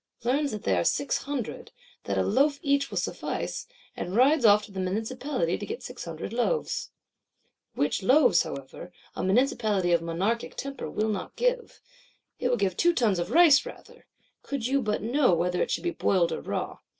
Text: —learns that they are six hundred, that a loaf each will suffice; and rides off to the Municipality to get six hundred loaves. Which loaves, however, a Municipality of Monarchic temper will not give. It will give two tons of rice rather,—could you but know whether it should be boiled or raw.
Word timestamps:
—learns 0.23 0.49
that 0.49 0.63
they 0.63 0.75
are 0.75 0.83
six 0.83 1.19
hundred, 1.25 1.71
that 2.05 2.17
a 2.17 2.23
loaf 2.23 2.57
each 2.63 2.89
will 2.89 2.97
suffice; 2.97 3.67
and 3.95 4.15
rides 4.15 4.45
off 4.45 4.65
to 4.65 4.71
the 4.71 4.79
Municipality 4.79 5.59
to 5.59 5.65
get 5.67 5.83
six 5.83 6.05
hundred 6.05 6.33
loaves. 6.33 6.89
Which 7.75 8.01
loaves, 8.01 8.41
however, 8.41 8.91
a 9.15 9.23
Municipality 9.23 9.91
of 9.91 10.01
Monarchic 10.01 10.55
temper 10.55 10.89
will 10.89 11.09
not 11.09 11.35
give. 11.35 11.79
It 12.39 12.49
will 12.49 12.57
give 12.57 12.75
two 12.75 12.95
tons 12.95 13.19
of 13.19 13.29
rice 13.29 13.63
rather,—could 13.63 14.65
you 14.65 14.81
but 14.81 15.03
know 15.03 15.35
whether 15.35 15.61
it 15.61 15.69
should 15.69 15.83
be 15.83 15.91
boiled 15.91 16.31
or 16.31 16.41
raw. 16.41 16.79